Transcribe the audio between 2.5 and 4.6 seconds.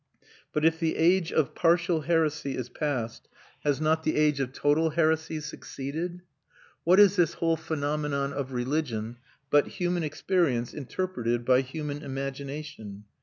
is past, has not the age of